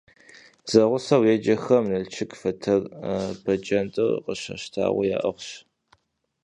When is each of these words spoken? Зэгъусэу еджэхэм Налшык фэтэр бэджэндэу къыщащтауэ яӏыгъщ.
Зэгъусэу 0.69 1.23
еджэхэм 1.33 1.83
Налшык 1.91 2.31
фэтэр 2.41 2.81
бэджэндэу 3.43 4.11
къыщащтауэ 4.25 5.03
яӏыгъщ. 5.17 5.49